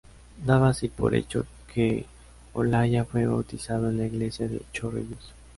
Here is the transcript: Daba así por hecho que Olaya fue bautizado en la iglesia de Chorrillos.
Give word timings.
Daba 0.47 0.69
así 0.69 0.87
por 0.87 1.13
hecho 1.13 1.45
que 1.71 2.07
Olaya 2.53 3.05
fue 3.05 3.27
bautizado 3.27 3.87
en 3.91 3.99
la 3.99 4.07
iglesia 4.07 4.47
de 4.47 4.63
Chorrillos. 4.73 5.35